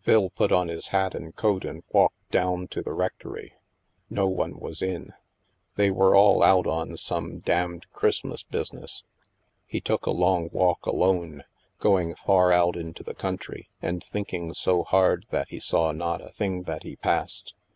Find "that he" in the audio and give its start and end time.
15.30-15.60, 16.64-16.96